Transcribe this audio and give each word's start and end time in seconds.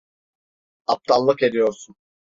Aptallık 0.87 1.43
ediyorsun. 1.43 1.95